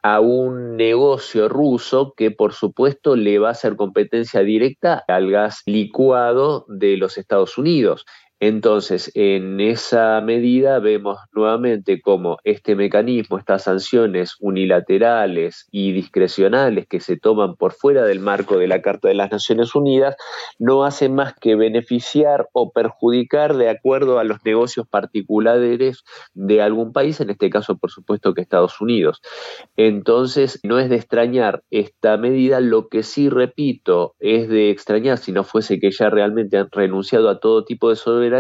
a 0.04 0.20
un 0.20 0.78
negocio 0.78 1.48
ruso 1.48 2.14
que 2.18 2.32
por 2.32 2.54
supuesto 2.54 3.16
le 3.16 3.40
va 3.40 3.50
a 3.50 3.52
hacer 3.52 3.76
competencia 3.76 4.42
directa 4.42 5.04
al 5.08 5.30
gas 5.30 5.62
licuado 5.66 6.66
de 6.68 6.98
los 6.98 7.18
Estados 7.18 7.58
Unidos. 7.58 8.06
Entonces, 8.44 9.12
en 9.14 9.62
esa 9.62 10.20
medida 10.20 10.80
vemos 10.80 11.20
nuevamente 11.32 12.02
cómo 12.02 12.40
este 12.44 12.76
mecanismo, 12.76 13.38
estas 13.38 13.66
sanciones 13.66 14.36
unilaterales 14.40 15.68
y 15.70 15.92
discrecionales 15.92 16.88
que 16.88 17.02
se 17.02 17.18
toman 17.18 17.56
por 17.56 17.74
fuera 17.74 18.04
del 18.04 18.20
marco 18.20 18.58
de 18.58 18.68
la 18.68 18.82
Carta 18.82 19.10
de 19.10 19.14
las 19.14 19.32
Naciones 19.32 19.76
Unidas, 19.76 20.16
no 20.58 20.86
hacen 20.86 21.14
más 21.14 21.36
que 21.40 21.56
beneficiar 21.56 22.48
o 22.52 22.72
perjudicar 22.72 23.56
de 23.58 23.70
acuerdo 23.70 24.18
a 24.18 24.24
los 24.24 24.44
negocios 24.44 24.88
particulares 24.90 26.04
de 26.34 26.64
algún 26.64 26.94
país, 26.94 27.22
en 27.22 27.30
este 27.30 27.52
caso, 27.52 27.78
por 27.78 27.92
supuesto, 27.92 28.34
que 28.34 28.42
Estados 28.42 28.82
Unidos. 28.82 29.22
Entonces, 29.78 30.60
no 30.64 30.80
es 30.80 30.90
de 30.90 30.96
extrañar 30.96 31.62
esta 31.70 32.18
medida, 32.18 32.60
lo 32.60 32.88
que 32.88 33.04
sí, 33.04 33.30
repito, 33.30 34.16
es 34.18 34.50
de 34.50 34.72
extrañar 34.72 35.20
si 35.20 35.32
no 35.32 35.44
fuese 35.44 35.80
que 35.80 35.92
ya 35.92 36.10
realmente 36.10 36.58
han 36.58 36.70
renunciado 36.72 37.30
a 37.30 37.40
todo 37.40 37.66
tipo 37.66 37.90
de 37.90 37.98
soberanía 37.98 38.31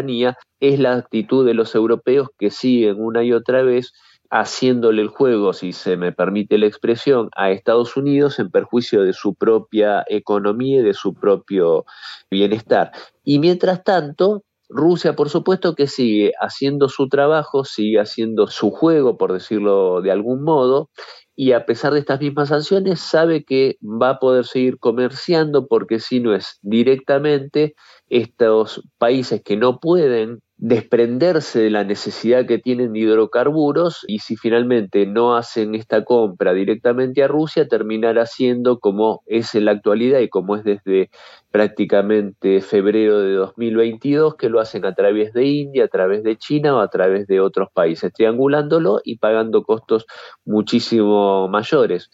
es 0.59 0.79
la 0.79 0.93
actitud 0.93 1.45
de 1.45 1.53
los 1.53 1.75
europeos 1.75 2.29
que 2.37 2.51
siguen 2.51 2.95
una 2.99 3.23
y 3.23 3.33
otra 3.33 3.63
vez 3.63 3.93
haciéndole 4.31 5.01
el 5.01 5.09
juego, 5.09 5.51
si 5.51 5.73
se 5.73 5.97
me 5.97 6.13
permite 6.13 6.57
la 6.57 6.65
expresión, 6.65 7.29
a 7.35 7.51
Estados 7.51 7.97
Unidos 7.97 8.39
en 8.39 8.49
perjuicio 8.49 9.03
de 9.03 9.11
su 9.11 9.35
propia 9.35 10.05
economía 10.07 10.79
y 10.79 10.83
de 10.83 10.93
su 10.93 11.13
propio 11.13 11.85
bienestar. 12.29 12.91
Y 13.25 13.39
mientras 13.39 13.83
tanto, 13.83 14.43
Rusia, 14.73 15.15
por 15.15 15.29
supuesto, 15.29 15.75
que 15.75 15.87
sigue 15.87 16.31
haciendo 16.39 16.87
su 16.87 17.09
trabajo, 17.09 17.65
sigue 17.65 17.99
haciendo 17.99 18.47
su 18.47 18.71
juego, 18.71 19.17
por 19.17 19.33
decirlo 19.33 20.01
de 20.01 20.11
algún 20.11 20.43
modo, 20.43 20.89
y 21.35 21.51
a 21.51 21.65
pesar 21.65 21.93
de 21.93 21.99
estas 21.99 22.21
mismas 22.21 22.49
sanciones, 22.49 22.99
sabe 22.99 23.43
que 23.43 23.77
va 23.81 24.11
a 24.11 24.19
poder 24.19 24.45
seguir 24.45 24.79
comerciando 24.79 25.67
porque 25.67 25.99
si 25.99 26.19
no 26.19 26.33
es 26.33 26.59
directamente, 26.61 27.73
estos 28.07 28.81
países 28.97 29.41
que 29.43 29.57
no 29.57 29.79
pueden 29.79 30.39
desprenderse 30.61 31.59
de 31.59 31.71
la 31.71 31.83
necesidad 31.83 32.45
que 32.45 32.59
tienen 32.59 32.93
de 32.93 32.99
hidrocarburos 32.99 34.05
y 34.07 34.19
si 34.19 34.35
finalmente 34.35 35.07
no 35.07 35.35
hacen 35.35 35.73
esta 35.73 36.03
compra 36.03 36.53
directamente 36.53 37.23
a 37.23 37.27
Rusia, 37.27 37.67
terminará 37.67 38.27
siendo 38.27 38.77
como 38.77 39.23
es 39.25 39.55
en 39.55 39.65
la 39.65 39.71
actualidad 39.71 40.19
y 40.19 40.29
como 40.29 40.55
es 40.55 40.63
desde 40.63 41.09
prácticamente 41.49 42.61
febrero 42.61 43.21
de 43.21 43.33
2022, 43.33 44.35
que 44.35 44.49
lo 44.49 44.59
hacen 44.59 44.85
a 44.85 44.93
través 44.93 45.33
de 45.33 45.45
India, 45.45 45.85
a 45.85 45.87
través 45.87 46.21
de 46.21 46.37
China 46.37 46.75
o 46.75 46.79
a 46.79 46.89
través 46.89 47.25
de 47.25 47.41
otros 47.41 47.69
países, 47.73 48.13
triangulándolo 48.13 49.01
y 49.03 49.17
pagando 49.17 49.63
costos 49.63 50.05
muchísimo 50.45 51.47
mayores. 51.47 52.11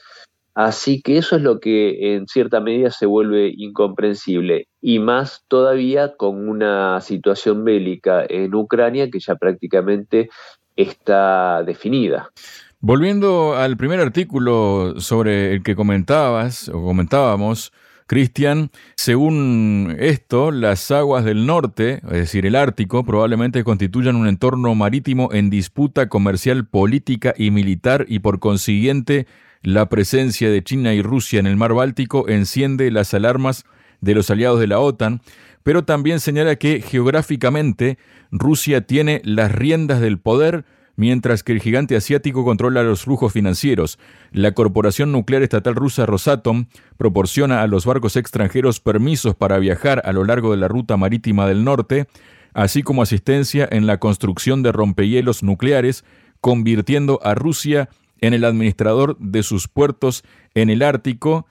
Así 0.55 1.01
que 1.01 1.17
eso 1.17 1.35
es 1.35 1.41
lo 1.41 1.59
que 1.59 2.15
en 2.15 2.27
cierta 2.27 2.61
medida 2.61 2.91
se 2.91 3.07
vuelve 3.07 3.51
incomprensible 3.57 4.66
y 4.81 4.99
más 4.99 5.43
todavía 5.47 6.15
con 6.15 6.47
una 6.47 7.01
situación 7.01 7.63
bélica 7.63 8.25
en 8.27 8.53
Ucrania 8.53 9.09
que 9.09 9.19
ya 9.19 9.35
prácticamente 9.35 10.29
está 10.75 11.63
definida. 11.63 12.31
Volviendo 12.79 13.55
al 13.55 13.75
primer 13.75 13.99
artículo 13.99 14.99
sobre 14.99 15.51
el 15.53 15.63
que 15.63 15.75
comentabas 15.75 16.69
o 16.69 16.83
comentábamos, 16.83 17.73
Cristian, 18.05 18.71
según 18.95 19.97
esto, 19.99 20.51
las 20.51 20.91
aguas 20.91 21.25
del 21.25 21.45
norte, 21.45 21.95
es 22.03 22.11
decir, 22.11 22.45
el 22.45 22.55
Ártico, 22.55 23.03
probablemente 23.03 23.65
constituyan 23.65 24.15
un 24.15 24.27
entorno 24.27 24.73
marítimo 24.75 25.33
en 25.33 25.49
disputa 25.49 26.07
comercial, 26.07 26.65
política 26.65 27.33
y 27.35 27.51
militar 27.51 28.05
y 28.07 28.19
por 28.19 28.39
consiguiente 28.39 29.27
la 29.61 29.89
presencia 29.89 30.49
de 30.49 30.63
China 30.63 30.93
y 30.93 31.01
Rusia 31.01 31.39
en 31.39 31.47
el 31.47 31.57
mar 31.57 31.73
Báltico 31.73 32.29
enciende 32.29 32.91
las 32.91 33.13
alarmas 33.13 33.65
de 34.01 34.15
los 34.15 34.29
aliados 34.29 34.59
de 34.59 34.67
la 34.67 34.79
OTAN, 34.79 35.21
pero 35.63 35.83
también 35.83 36.19
señala 36.19 36.55
que 36.55 36.81
geográficamente 36.81 37.97
Rusia 38.31 38.81
tiene 38.81 39.21
las 39.23 39.51
riendas 39.51 39.99
del 39.99 40.19
poder 40.19 40.65
mientras 40.97 41.43
que 41.43 41.53
el 41.53 41.61
gigante 41.61 41.95
asiático 41.95 42.43
controla 42.43 42.83
los 42.83 43.03
flujos 43.03 43.31
financieros. 43.31 43.97
La 44.31 44.51
corporación 44.53 45.13
nuclear 45.13 45.43
estatal 45.43 45.75
rusa 45.75 46.05
Rosatom 46.05 46.65
proporciona 46.97 47.61
a 47.61 47.67
los 47.67 47.85
barcos 47.85 48.17
extranjeros 48.17 48.81
permisos 48.81 49.35
para 49.35 49.59
viajar 49.59 50.01
a 50.03 50.11
lo 50.11 50.25
largo 50.25 50.51
de 50.51 50.57
la 50.57 50.67
ruta 50.67 50.97
marítima 50.97 51.47
del 51.47 51.63
norte, 51.63 52.07
así 52.53 52.81
como 52.81 53.03
asistencia 53.03 53.67
en 53.71 53.87
la 53.87 53.99
construcción 53.99 54.63
de 54.63 54.71
rompehielos 54.71 55.43
nucleares, 55.43 56.03
convirtiendo 56.41 57.19
a 57.23 57.35
Rusia 57.35 57.89
en 58.19 58.33
el 58.33 58.43
administrador 58.43 59.15
de 59.19 59.43
sus 59.43 59.67
puertos 59.67 60.23
en 60.55 60.69
el 60.71 60.81
Ártico. 60.81 61.45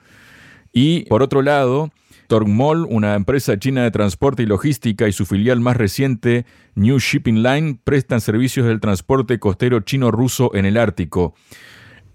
Y 0.73 1.05
por 1.05 1.23
otro 1.23 1.41
lado, 1.41 1.91
Torgmol, 2.27 2.85
una 2.89 3.15
empresa 3.15 3.57
china 3.57 3.83
de 3.83 3.91
transporte 3.91 4.43
y 4.43 4.45
logística, 4.45 5.07
y 5.07 5.11
su 5.11 5.25
filial 5.25 5.59
más 5.59 5.77
reciente, 5.77 6.45
New 6.75 6.99
Shipping 6.99 7.41
Line, 7.41 7.79
prestan 7.83 8.21
servicios 8.21 8.65
del 8.65 8.79
transporte 8.79 9.39
costero 9.39 9.79
chino-ruso 9.79 10.53
en 10.53 10.65
el 10.65 10.77
Ártico. 10.77 11.33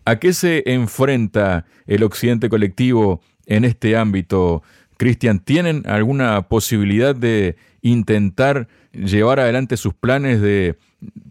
¿A 0.05 0.17
qué 0.17 0.33
se 0.33 0.63
enfrenta 0.67 1.65
el 1.87 2.03
occidente 2.03 2.49
colectivo 2.49 3.21
en 3.47 3.65
este 3.65 3.97
ámbito? 3.97 4.63
Cristian, 4.97 5.41
¿tienen 5.41 5.83
alguna 5.87 6.43
posibilidad 6.49 7.17
de 7.17 7.57
intentar 7.81 8.69
llevar 8.93 9.41
adelante 9.41 9.77
sus 9.77 9.95
planes 9.95 10.41
de 10.41 10.77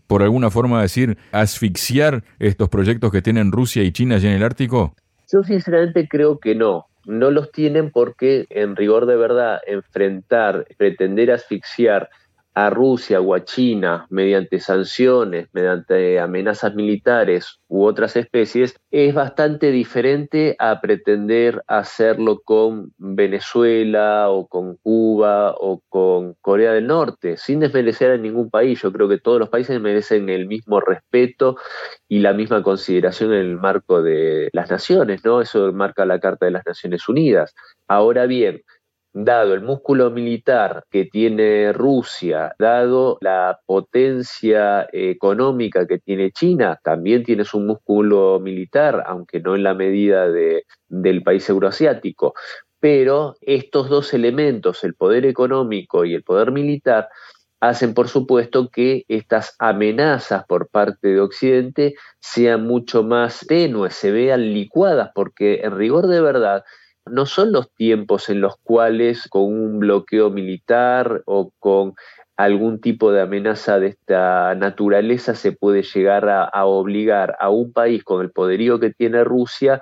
por 0.07 0.23
alguna 0.23 0.49
forma 0.49 0.81
decir, 0.81 1.17
asfixiar 1.31 2.23
estos 2.39 2.67
proyectos 2.67 3.11
que 3.11 3.21
tienen 3.21 3.51
Rusia 3.51 3.83
y 3.83 3.91
China 3.91 4.15
allí 4.15 4.27
en 4.27 4.33
el 4.33 4.43
Ártico? 4.43 4.93
Yo 5.31 5.43
sinceramente 5.43 6.07
creo 6.09 6.39
que 6.39 6.55
no. 6.55 6.87
No 7.11 7.29
los 7.29 7.51
tienen 7.51 7.91
porque, 7.91 8.45
en 8.49 8.77
rigor 8.77 9.05
de 9.05 9.17
verdad, 9.17 9.59
enfrentar, 9.67 10.65
pretender 10.77 11.29
asfixiar 11.29 12.09
a 12.53 12.69
Rusia 12.69 13.21
o 13.21 13.33
a 13.33 13.45
China 13.45 14.07
mediante 14.09 14.59
sanciones, 14.59 15.47
mediante 15.53 16.19
amenazas 16.19 16.75
militares 16.75 17.59
u 17.67 17.85
otras 17.85 18.15
especies, 18.17 18.75
es 18.91 19.13
bastante 19.13 19.71
diferente 19.71 20.55
a 20.59 20.81
pretender 20.81 21.63
hacerlo 21.67 22.41
con 22.43 22.93
Venezuela 22.97 24.29
o 24.29 24.47
con 24.47 24.75
Cuba 24.77 25.55
o 25.57 25.81
con 25.87 26.35
Corea 26.41 26.73
del 26.73 26.87
Norte, 26.87 27.37
sin 27.37 27.61
desmerecer 27.61 28.11
a 28.11 28.17
ningún 28.17 28.49
país. 28.49 28.81
Yo 28.81 28.91
creo 28.91 29.07
que 29.07 29.19
todos 29.19 29.39
los 29.39 29.49
países 29.49 29.79
merecen 29.79 30.29
el 30.29 30.47
mismo 30.47 30.81
respeto 30.81 31.55
y 32.09 32.19
la 32.19 32.33
misma 32.33 32.63
consideración 32.63 33.33
en 33.33 33.39
el 33.39 33.57
marco 33.57 34.01
de 34.01 34.49
las 34.51 34.69
naciones, 34.69 35.23
¿no? 35.23 35.41
Eso 35.41 35.71
marca 35.71 36.05
la 36.05 36.19
Carta 36.19 36.45
de 36.45 36.51
las 36.51 36.65
Naciones 36.65 37.07
Unidas. 37.07 37.53
Ahora 37.87 38.25
bien, 38.25 38.61
dado 39.13 39.53
el 39.53 39.61
músculo 39.61 40.09
militar 40.09 40.85
que 40.89 41.05
tiene 41.05 41.73
Rusia, 41.73 42.55
dado 42.57 43.17
la 43.21 43.59
potencia 43.65 44.87
económica 44.91 45.85
que 45.85 45.99
tiene 45.99 46.31
China, 46.31 46.79
también 46.83 47.23
tienes 47.23 47.53
un 47.53 47.67
músculo 47.67 48.39
militar, 48.39 49.03
aunque 49.05 49.39
no 49.39 49.55
en 49.55 49.63
la 49.63 49.73
medida 49.73 50.29
de, 50.29 50.63
del 50.87 51.23
país 51.23 51.47
euroasiático. 51.49 52.33
Pero 52.79 53.35
estos 53.41 53.89
dos 53.89 54.13
elementos, 54.13 54.83
el 54.83 54.95
poder 54.95 55.25
económico 55.25 56.05
y 56.05 56.15
el 56.15 56.23
poder 56.23 56.51
militar, 56.51 57.09
hacen 57.59 57.93
por 57.93 58.07
supuesto 58.07 58.69
que 58.69 59.05
estas 59.07 59.55
amenazas 59.59 60.45
por 60.47 60.67
parte 60.69 61.09
de 61.09 61.19
Occidente 61.19 61.93
sean 62.19 62.65
mucho 62.65 63.03
más 63.03 63.45
tenues, 63.47 63.93
se 63.93 64.11
vean 64.11 64.51
licuadas, 64.51 65.11
porque 65.13 65.61
en 65.63 65.77
rigor 65.77 66.07
de 66.07 66.21
verdad 66.21 66.63
no 67.11 67.25
son 67.25 67.51
los 67.51 67.71
tiempos 67.73 68.29
en 68.29 68.41
los 68.41 68.55
cuales 68.63 69.27
con 69.29 69.43
un 69.43 69.79
bloqueo 69.79 70.29
militar 70.29 71.21
o 71.25 71.51
con 71.59 71.93
algún 72.37 72.81
tipo 72.81 73.11
de 73.11 73.21
amenaza 73.21 73.79
de 73.79 73.87
esta 73.87 74.55
naturaleza 74.55 75.35
se 75.35 75.51
puede 75.51 75.83
llegar 75.83 76.27
a, 76.29 76.65
obligar 76.65 77.35
a 77.39 77.49
un 77.49 77.71
país 77.71 78.03
con 78.03 78.21
el 78.21 78.31
poderío 78.31 78.79
que 78.79 78.91
tiene 78.91 79.23
Rusia 79.23 79.81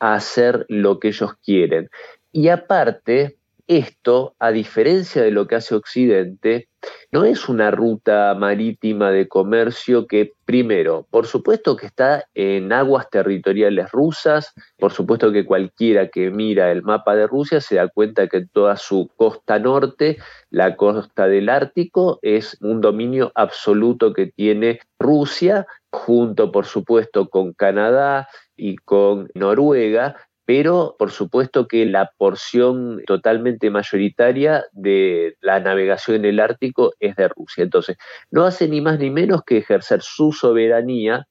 a 0.00 0.14
hacer 0.14 0.66
lo 0.68 0.98
que 0.98 1.08
ellos 1.08 1.34
quieren. 1.44 1.88
Y 2.32 2.48
aparte, 2.48 3.36
esto, 3.70 4.34
a 4.40 4.50
diferencia 4.50 5.22
de 5.22 5.30
lo 5.30 5.46
que 5.46 5.54
hace 5.54 5.76
Occidente, 5.76 6.68
no 7.12 7.24
es 7.24 7.48
una 7.48 7.70
ruta 7.70 8.34
marítima 8.36 9.12
de 9.12 9.28
comercio 9.28 10.08
que, 10.08 10.32
primero, 10.44 11.06
por 11.10 11.28
supuesto 11.28 11.76
que 11.76 11.86
está 11.86 12.24
en 12.34 12.72
aguas 12.72 13.08
territoriales 13.10 13.92
rusas, 13.92 14.52
por 14.76 14.92
supuesto 14.92 15.30
que 15.30 15.44
cualquiera 15.44 16.08
que 16.08 16.30
mira 16.32 16.72
el 16.72 16.82
mapa 16.82 17.14
de 17.14 17.28
Rusia 17.28 17.60
se 17.60 17.76
da 17.76 17.86
cuenta 17.86 18.26
que 18.26 18.44
toda 18.44 18.76
su 18.76 19.08
costa 19.14 19.60
norte, 19.60 20.16
la 20.50 20.74
costa 20.74 21.28
del 21.28 21.48
Ártico, 21.48 22.18
es 22.22 22.58
un 22.60 22.80
dominio 22.80 23.30
absoluto 23.36 24.12
que 24.12 24.26
tiene 24.26 24.80
Rusia, 24.98 25.68
junto, 25.92 26.50
por 26.50 26.66
supuesto, 26.66 27.28
con 27.28 27.52
Canadá 27.52 28.28
y 28.56 28.76
con 28.78 29.30
Noruega, 29.34 30.16
pero 30.52 30.96
por 30.98 31.12
supuesto 31.12 31.68
que 31.68 31.86
la 31.86 32.10
porción 32.18 33.04
totalmente 33.06 33.70
mayoritaria 33.70 34.64
de 34.72 35.36
la 35.40 35.60
navegación 35.60 36.16
en 36.16 36.24
el 36.24 36.40
Ártico 36.40 36.92
es 36.98 37.14
de 37.14 37.28
Rusia. 37.28 37.62
Entonces, 37.62 37.96
no 38.32 38.44
hace 38.44 38.66
ni 38.66 38.80
más 38.80 38.98
ni 38.98 39.10
menos 39.10 39.42
que 39.46 39.58
ejercer 39.58 40.02
su 40.02 40.32
soberanía 40.32 41.28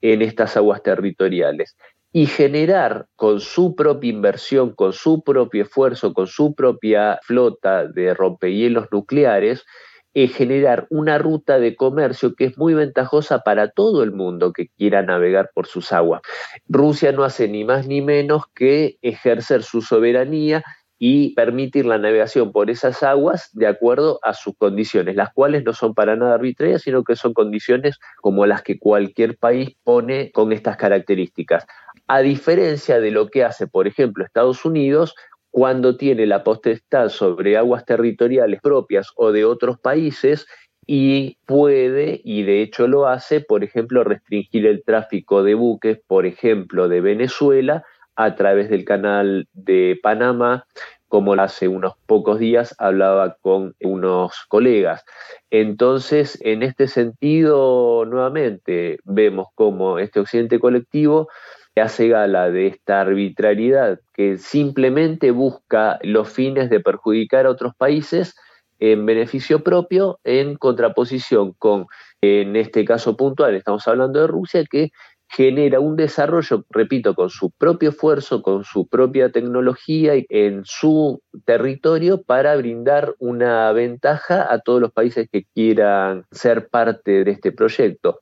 en 0.00 0.22
estas 0.22 0.56
aguas 0.56 0.84
territoriales 0.84 1.76
y 2.12 2.26
generar 2.26 3.06
con 3.16 3.40
su 3.40 3.74
propia 3.74 4.10
inversión, 4.10 4.72
con 4.72 4.92
su 4.92 5.24
propio 5.24 5.64
esfuerzo, 5.64 6.14
con 6.14 6.28
su 6.28 6.54
propia 6.54 7.18
flota 7.24 7.88
de 7.88 8.14
rompehielos 8.14 8.86
nucleares, 8.92 9.64
eh, 10.12 10.28
generar 10.28 10.86
una 10.90 11.18
ruta 11.18 11.58
de 11.58 11.76
comercio 11.76 12.34
que 12.34 12.46
es 12.46 12.58
muy 12.58 12.74
ventajosa 12.74 13.40
para 13.40 13.70
todo 13.70 14.02
el 14.02 14.12
mundo 14.12 14.52
que 14.52 14.68
quiera 14.68 15.02
navegar 15.02 15.50
por 15.54 15.66
sus 15.66 15.92
aguas. 15.92 16.22
Rusia 16.68 17.12
no 17.12 17.24
hace 17.24 17.46
ni 17.48 17.64
más 17.64 17.86
ni 17.86 18.02
menos 18.02 18.44
que 18.54 18.98
ejercer 19.02 19.62
su 19.62 19.82
soberanía 19.82 20.64
y 21.02 21.34
permitir 21.34 21.86
la 21.86 21.96
navegación 21.96 22.52
por 22.52 22.68
esas 22.68 23.02
aguas 23.02 23.48
de 23.54 23.66
acuerdo 23.66 24.20
a 24.22 24.34
sus 24.34 24.54
condiciones, 24.58 25.16
las 25.16 25.32
cuales 25.32 25.64
no 25.64 25.72
son 25.72 25.94
para 25.94 26.14
nada 26.14 26.34
arbitrarias, 26.34 26.82
sino 26.82 27.04
que 27.04 27.16
son 27.16 27.32
condiciones 27.32 27.98
como 28.20 28.44
las 28.44 28.62
que 28.62 28.78
cualquier 28.78 29.38
país 29.38 29.70
pone 29.82 30.30
con 30.30 30.52
estas 30.52 30.76
características. 30.76 31.66
A 32.06 32.20
diferencia 32.20 33.00
de 33.00 33.12
lo 33.12 33.28
que 33.28 33.44
hace, 33.44 33.66
por 33.66 33.86
ejemplo, 33.86 34.24
Estados 34.24 34.66
Unidos, 34.66 35.14
cuando 35.50 35.96
tiene 35.96 36.26
la 36.26 36.44
potestad 36.44 37.08
sobre 37.08 37.56
aguas 37.56 37.84
territoriales 37.84 38.60
propias 38.60 39.10
o 39.16 39.32
de 39.32 39.44
otros 39.44 39.78
países 39.78 40.46
y 40.86 41.36
puede, 41.46 42.20
y 42.24 42.42
de 42.42 42.62
hecho 42.62 42.88
lo 42.88 43.06
hace, 43.06 43.40
por 43.40 43.62
ejemplo, 43.62 44.02
restringir 44.02 44.66
el 44.66 44.82
tráfico 44.82 45.42
de 45.42 45.54
buques, 45.54 46.00
por 46.06 46.26
ejemplo, 46.26 46.88
de 46.88 47.00
Venezuela, 47.00 47.84
a 48.16 48.34
través 48.34 48.68
del 48.70 48.84
canal 48.84 49.48
de 49.52 49.98
Panamá, 50.02 50.66
como 51.08 51.34
hace 51.34 51.66
unos 51.68 51.94
pocos 52.06 52.38
días 52.38 52.74
hablaba 52.78 53.36
con 53.40 53.74
unos 53.80 54.44
colegas. 54.48 55.04
Entonces, 55.50 56.38
en 56.42 56.62
este 56.62 56.86
sentido, 56.86 58.04
nuevamente, 58.04 58.98
vemos 59.04 59.48
cómo 59.54 59.98
este 59.98 60.20
occidente 60.20 60.60
colectivo 60.60 61.28
hace 61.76 62.08
gala 62.08 62.50
de 62.50 62.66
esta 62.66 63.00
arbitrariedad 63.00 64.00
que 64.14 64.38
simplemente 64.38 65.30
busca 65.30 65.98
los 66.02 66.28
fines 66.28 66.70
de 66.70 66.80
perjudicar 66.80 67.46
a 67.46 67.50
otros 67.50 67.74
países 67.76 68.34
en 68.78 69.04
beneficio 69.06 69.62
propio, 69.62 70.18
en 70.24 70.56
contraposición 70.56 71.52
con, 71.58 71.86
en 72.22 72.56
este 72.56 72.84
caso 72.84 73.16
puntual, 73.16 73.54
estamos 73.54 73.86
hablando 73.86 74.20
de 74.20 74.26
Rusia, 74.26 74.64
que 74.68 74.90
genera 75.30 75.78
un 75.78 75.96
desarrollo, 75.96 76.64
repito, 76.70 77.14
con 77.14 77.30
su 77.30 77.52
propio 77.52 77.90
esfuerzo, 77.90 78.42
con 78.42 78.64
su 78.64 78.88
propia 78.88 79.30
tecnología 79.30 80.14
en 80.28 80.62
su 80.64 81.22
territorio 81.44 82.22
para 82.22 82.56
brindar 82.56 83.14
una 83.20 83.70
ventaja 83.72 84.52
a 84.52 84.58
todos 84.60 84.80
los 84.80 84.92
países 84.92 85.28
que 85.30 85.44
quieran 85.54 86.24
ser 86.32 86.68
parte 86.68 87.22
de 87.22 87.30
este 87.30 87.52
proyecto. 87.52 88.18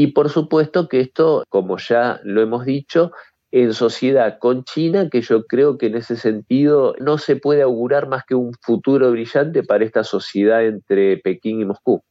Y 0.00 0.12
por 0.12 0.30
supuesto 0.30 0.86
que 0.86 1.00
esto, 1.00 1.42
como 1.48 1.76
ya 1.76 2.20
lo 2.22 2.40
hemos 2.40 2.64
dicho, 2.64 3.10
en 3.50 3.74
sociedad 3.74 4.38
con 4.38 4.62
China, 4.62 5.08
que 5.10 5.22
yo 5.22 5.44
creo 5.44 5.76
que 5.76 5.86
en 5.86 5.96
ese 5.96 6.14
sentido 6.14 6.94
no 7.00 7.18
se 7.18 7.34
puede 7.34 7.62
augurar 7.62 8.06
más 8.06 8.22
que 8.24 8.36
un 8.36 8.52
futuro 8.62 9.10
brillante 9.10 9.64
para 9.64 9.84
esta 9.84 10.04
sociedad 10.04 10.64
entre 10.64 11.16
Pekín 11.16 11.62
y 11.62 11.64
Moscú. 11.64 12.04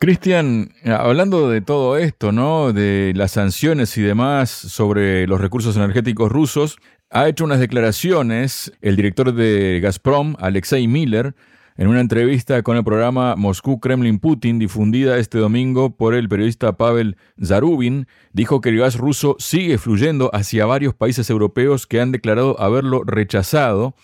Cristian, 0.00 0.72
hablando 0.84 1.48
de 1.48 1.60
todo 1.60 1.98
esto, 1.98 2.32
¿no? 2.32 2.72
De 2.72 3.12
las 3.14 3.30
sanciones 3.30 3.96
y 3.96 4.02
demás 4.02 4.50
sobre 4.50 5.28
los 5.28 5.40
recursos 5.40 5.76
energéticos 5.76 6.32
rusos, 6.32 6.78
ha 7.10 7.28
hecho 7.28 7.44
unas 7.44 7.60
declaraciones 7.60 8.72
el 8.80 8.96
director 8.96 9.32
de 9.32 9.78
Gazprom, 9.80 10.34
Alexei 10.40 10.88
Miller, 10.88 11.36
en 11.76 11.88
una 11.88 12.00
entrevista 12.00 12.62
con 12.62 12.76
el 12.76 12.84
programa 12.84 13.36
Moscú 13.36 13.80
Kremlin 13.80 14.18
Putin, 14.18 14.58
difundida 14.58 15.18
este 15.18 15.38
domingo 15.38 15.96
por 15.96 16.14
el 16.14 16.28
periodista 16.28 16.76
Pavel 16.76 17.16
Zarubin, 17.42 18.06
dijo 18.32 18.60
que 18.60 18.70
el 18.70 18.78
gas 18.78 18.96
ruso 18.96 19.36
sigue 19.38 19.78
fluyendo 19.78 20.30
hacia 20.34 20.66
varios 20.66 20.94
países 20.94 21.28
europeos 21.30 21.86
que 21.86 22.00
han 22.00 22.12
declarado 22.12 22.60
haberlo 22.60 23.02
rechazado 23.04 23.94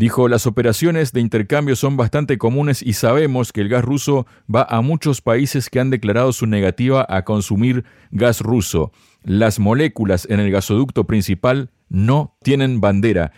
Dijo, 0.00 0.28
las 0.28 0.46
operaciones 0.46 1.12
de 1.12 1.20
intercambio 1.20 1.76
son 1.76 1.98
bastante 1.98 2.38
comunes 2.38 2.82
y 2.82 2.94
sabemos 2.94 3.52
que 3.52 3.60
el 3.60 3.68
gas 3.68 3.84
ruso 3.84 4.26
va 4.48 4.62
a 4.62 4.80
muchos 4.80 5.20
países 5.20 5.68
que 5.68 5.78
han 5.78 5.90
declarado 5.90 6.32
su 6.32 6.46
negativa 6.46 7.04
a 7.06 7.26
consumir 7.26 7.84
gas 8.10 8.40
ruso. 8.40 8.92
Las 9.24 9.58
moléculas 9.58 10.26
en 10.30 10.40
el 10.40 10.50
gasoducto 10.50 11.06
principal 11.06 11.68
no 11.90 12.34
tienen 12.42 12.80
bandera. 12.80 13.32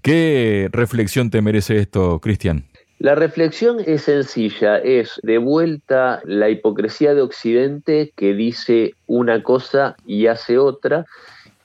¿Qué 0.00 0.70
reflexión 0.72 1.28
te 1.28 1.42
merece 1.42 1.80
esto, 1.80 2.18
Cristian? 2.22 2.64
La 2.98 3.14
reflexión 3.14 3.78
es 3.84 4.02
sencilla, 4.02 4.78
es 4.78 5.20
de 5.22 5.38
vuelta 5.38 6.20
la 6.24 6.48
hipocresía 6.48 7.14
de 7.14 7.22
Occidente 7.22 8.12
que 8.16 8.32
dice 8.34 8.94
una 9.06 9.42
cosa 9.42 9.96
y 10.06 10.26
hace 10.26 10.58
otra 10.58 11.06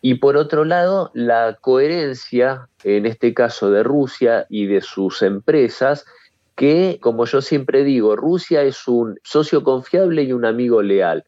y 0.02 0.16
por 0.16 0.36
otro 0.36 0.66
lado, 0.66 1.12
la 1.14 1.58
coherencia, 1.62 2.68
en 2.84 3.06
este 3.06 3.36
caso 3.36 3.70
de 3.70 3.84
Rusia 3.84 4.48
y 4.50 4.66
de 4.66 4.82
sus 4.82 5.22
empresas, 5.22 6.06
que, 6.56 6.98
como 7.00 7.26
yo 7.26 7.42
siempre 7.42 7.84
digo, 7.84 8.16
Rusia 8.16 8.64
es 8.64 8.88
un 8.88 9.20
socio 9.24 9.64
confiable 9.64 10.24
y 10.24 10.34
un 10.34 10.46
amigo 10.46 10.82
leal. 10.82 11.24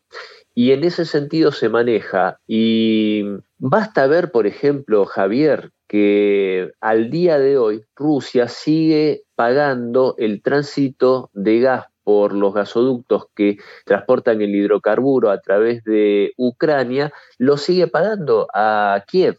Y 0.56 0.72
en 0.72 0.84
ese 0.84 1.06
sentido 1.06 1.52
se 1.52 1.70
maneja. 1.70 2.40
Y 2.48 3.24
basta 3.60 4.08
ver, 4.08 4.32
por 4.32 4.48
ejemplo, 4.48 5.06
Javier, 5.06 5.72
que 5.94 6.72
al 6.82 7.12
día 7.12 7.38
de 7.38 7.60
hoy 7.60 7.84
Rusia 7.96 8.48
sigue 8.48 9.26
pagando 9.36 10.16
el 10.18 10.42
tránsito 10.42 11.30
de 11.34 11.60
gas 11.60 11.86
por 12.02 12.34
los 12.34 12.52
gasoductos 12.52 13.26
que 13.36 13.58
transportan 13.86 14.42
el 14.42 14.56
hidrocarburo 14.56 15.30
a 15.30 15.40
través 15.40 15.84
de 15.84 16.32
Ucrania, 16.36 17.14
lo 17.38 17.58
sigue 17.58 17.86
pagando 17.86 18.48
a 18.56 19.04
Kiev 19.08 19.38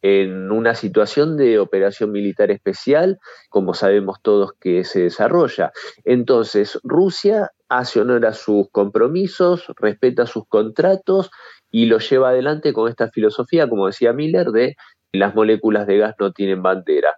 en 0.00 0.50
una 0.50 0.74
situación 0.74 1.36
de 1.36 1.58
operación 1.58 2.10
militar 2.10 2.50
especial, 2.50 3.18
como 3.50 3.74
sabemos 3.74 4.16
todos 4.22 4.54
que 4.58 4.84
se 4.84 5.02
desarrolla. 5.02 5.72
Entonces, 6.04 6.78
Rusia 6.82 7.50
hace 7.68 8.00
honor 8.00 8.24
a 8.24 8.32
sus 8.32 8.70
compromisos, 8.70 9.66
respeta 9.76 10.24
sus 10.24 10.46
contratos 10.48 11.30
y 11.70 11.86
lo 11.86 11.98
lleva 11.98 12.30
adelante 12.30 12.72
con 12.72 12.88
esta 12.88 13.08
filosofía, 13.10 13.68
como 13.68 13.86
decía 13.86 14.12
Miller, 14.12 14.48
de 14.48 14.76
las 15.12 15.34
moléculas 15.34 15.86
de 15.86 15.98
gas 15.98 16.14
no 16.18 16.32
tienen 16.32 16.62
bandera. 16.62 17.16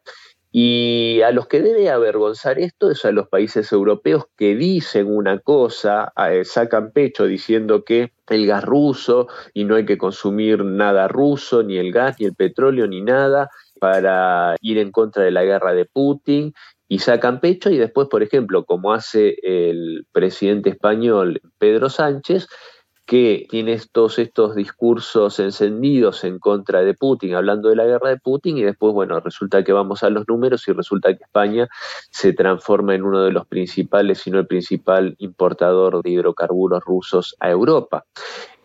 Y 0.57 1.21
a 1.23 1.33
los 1.33 1.49
que 1.49 1.61
debe 1.61 1.91
avergonzar 1.91 2.61
esto 2.61 2.91
es 2.91 3.05
a 3.05 3.11
los 3.11 3.27
países 3.29 3.73
europeos 3.73 4.27
que 4.37 4.55
dicen 4.55 5.09
una 5.09 5.41
cosa, 5.41 6.13
eh, 6.31 6.45
sacan 6.45 6.93
pecho 6.93 7.27
diciendo 7.27 7.85
que 7.85 8.13
el 8.29 8.47
gas 8.47 8.63
ruso 8.65 9.27
y 9.53 9.65
no 9.65 9.75
hay 9.75 9.85
que 9.85 9.99
consumir 9.99 10.65
nada 10.65 11.09
ruso, 11.09 11.65
ni 11.65 11.77
el 11.77 11.91
gas, 11.91 12.21
ni 12.21 12.27
el 12.27 12.37
petróleo, 12.37 12.87
ni 12.87 13.01
nada, 13.01 13.51
para 13.81 14.55
ir 14.61 14.79
en 14.79 14.93
contra 14.93 15.25
de 15.25 15.33
la 15.33 15.43
guerra 15.43 15.75
de 15.75 15.87
Putin 15.87 16.55
y 16.87 17.01
sacan 17.01 17.41
pecho 17.41 17.71
y 17.71 17.79
después, 17.79 18.07
por 18.09 18.23
ejemplo, 18.23 18.65
como 18.65 18.93
hace 18.93 19.37
el 19.43 20.07
presidente 20.13 20.71
español 20.71 21.41
Pedro 21.59 21.91
Sánchez, 21.91 22.47
que 23.07 23.47
tiene 23.51 23.79
todos 23.93 24.19
estos 24.19 24.55
discursos 24.55 25.39
encendidos 25.39 26.25
en 26.25 26.39
contra 26.39 26.83
de 26.83 26.95
Putin, 26.95 27.35
hablando 27.35 27.69
de 27.69 27.77
la 27.77 27.85
guerra 27.85 28.09
de 28.11 28.19
Putin, 28.19 28.57
y 28.59 28.63
después, 28.63 28.95
bueno, 28.95 29.21
resulta 29.21 29.63
que 29.63 29.73
vamos 29.73 30.03
a 30.03 30.11
los 30.11 30.27
números 30.27 30.67
y 30.69 30.73
resulta 30.73 31.15
que 31.15 31.25
España 31.25 31.69
se 32.11 32.33
transforma 32.33 32.95
en 32.95 33.03
uno 33.03 33.23
de 33.23 33.33
los 33.33 33.47
principales, 33.47 34.19
si 34.19 34.31
no 34.31 34.39
el 34.39 34.47
principal 34.47 35.17
importador 35.19 36.03
de 36.03 36.11
hidrocarburos 36.11 36.83
rusos 36.85 37.37
a 37.41 37.51
Europa. 37.51 38.05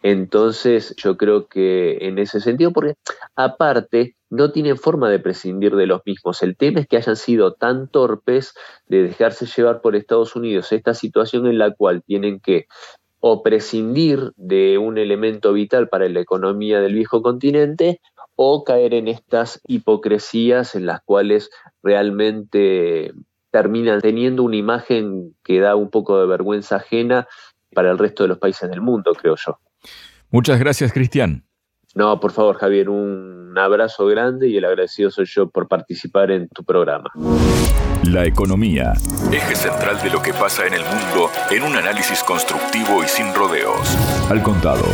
Entonces, 0.01 0.95
yo 0.97 1.17
creo 1.17 1.47
que 1.47 1.97
en 2.07 2.19
ese 2.19 2.39
sentido, 2.39 2.71
porque 2.71 2.95
aparte, 3.35 4.15
no 4.29 4.51
tienen 4.51 4.77
forma 4.77 5.09
de 5.09 5.19
prescindir 5.19 5.75
de 5.75 5.87
los 5.87 6.01
mismos. 6.05 6.43
El 6.43 6.55
tema 6.55 6.79
es 6.79 6.87
que 6.87 6.97
hayan 6.97 7.15
sido 7.15 7.53
tan 7.53 7.87
torpes 7.89 8.53
de 8.87 9.03
dejarse 9.03 9.45
llevar 9.45 9.81
por 9.81 9.95
Estados 9.95 10.35
Unidos 10.35 10.71
esta 10.71 10.93
situación 10.93 11.47
en 11.47 11.57
la 11.57 11.73
cual 11.73 12.03
tienen 12.03 12.39
que 12.39 12.67
o 13.19 13.43
prescindir 13.43 14.31
de 14.35 14.77
un 14.77 14.97
elemento 14.97 15.53
vital 15.53 15.89
para 15.89 16.07
la 16.09 16.19
economía 16.21 16.79
del 16.79 16.93
viejo 16.93 17.21
continente 17.21 17.99
o 18.35 18.63
caer 18.63 18.93
en 18.93 19.07
estas 19.07 19.61
hipocresías 19.67 20.75
en 20.75 20.85
las 20.85 21.01
cuales 21.01 21.49
realmente 21.83 23.13
terminan 23.51 23.99
teniendo 23.99 24.43
una 24.43 24.55
imagen 24.55 25.35
que 25.43 25.59
da 25.59 25.75
un 25.75 25.89
poco 25.89 26.19
de 26.19 26.27
vergüenza 26.27 26.77
ajena 26.77 27.27
para 27.73 27.91
el 27.91 27.97
resto 27.97 28.23
de 28.23 28.29
los 28.29 28.37
países 28.37 28.69
del 28.69 28.81
mundo, 28.81 29.13
creo 29.13 29.35
yo. 29.35 29.59
Muchas 30.31 30.59
gracias, 30.59 30.93
Cristian. 30.93 31.43
No, 31.95 32.19
por 32.19 32.31
favor, 32.31 32.57
Javier, 32.57 32.89
un 32.89 33.53
abrazo 33.57 34.05
grande 34.05 34.47
y 34.47 34.57
el 34.57 34.65
agradecido 34.65 35.09
soy 35.09 35.25
yo 35.25 35.49
por 35.49 35.67
participar 35.67 36.31
en 36.31 36.47
tu 36.49 36.63
programa. 36.63 37.09
La 38.03 38.25
economía, 38.25 38.93
eje 39.31 39.55
central 39.55 40.01
de 40.01 40.09
lo 40.09 40.21
que 40.21 40.33
pasa 40.33 40.65
en 40.65 40.73
el 40.73 40.83
mundo 40.83 41.29
en 41.51 41.63
un 41.63 41.75
análisis 41.75 42.23
constructivo 42.23 43.03
y 43.03 43.07
sin 43.07 43.33
rodeos. 43.35 43.97
Al 44.29 44.41
contado. 44.41 44.85